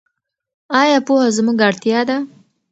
[0.81, 2.17] ایا پوهه زموږ اړتیا ده؟